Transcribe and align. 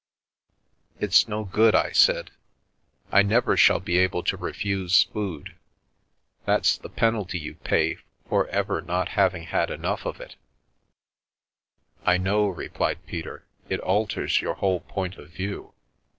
"It's 0.99 1.27
no 1.27 1.45
good/' 1.45 1.75
I 1.75 1.91
said, 1.91 2.31
M 3.11 3.17
I 3.19 3.21
never 3.21 3.55
shall 3.55 3.79
be 3.79 3.99
able 3.99 4.23
to 4.23 4.35
re 4.35 4.51
fuse 4.51 5.03
food. 5.03 5.53
That's 6.43 6.75
the 6.75 6.89
penalty 6.89 7.37
you 7.37 7.53
pay 7.53 7.99
for 8.27 8.47
ever 8.47 8.81
not 8.81 9.09
hav 9.09 9.35
ing 9.35 9.43
had 9.43 9.69
enough 9.69 10.07
of 10.07 10.19
it"" 10.19 10.37
I 12.03 12.17
know/ 12.17 12.47
9 12.47 12.55
replied 12.57 13.05
Peter," 13.05 13.45
it 13.69 13.79
alters 13.81 14.41
your 14.41 14.55
whole 14.55 14.79
point 14.79 15.17
of 15.17 15.29
view. 15.29 15.71